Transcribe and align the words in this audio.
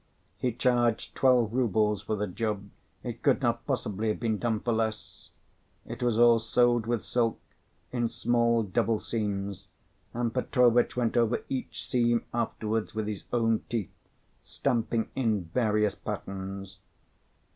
He 0.39 0.51
charged 0.51 1.13
twelve 1.13 1.53
rubles 1.53 2.01
for 2.01 2.15
the 2.15 2.25
job, 2.25 2.67
it 3.03 3.21
could 3.21 3.39
not 3.39 3.67
possibly 3.67 4.07
have 4.07 4.19
been 4.19 4.39
done 4.39 4.59
for 4.59 4.73
less. 4.73 5.29
It 5.85 6.01
was 6.01 6.17
all 6.17 6.39
sewed 6.39 6.87
with 6.87 7.03
silk, 7.03 7.39
in 7.91 8.09
small, 8.09 8.63
double 8.63 8.97
seams; 8.97 9.67
and 10.11 10.33
Petrovitch 10.33 10.97
went 10.97 11.15
over 11.15 11.43
each 11.49 11.87
seam 11.87 12.25
afterwards 12.33 12.95
with 12.95 13.05
his 13.05 13.25
own 13.31 13.59
teeth, 13.69 13.93
stamping 14.41 15.11
in 15.13 15.43
various 15.53 15.93
patterns. 15.93 16.79